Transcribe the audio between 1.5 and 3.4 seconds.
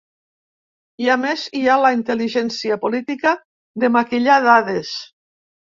hi ha la intel·ligència política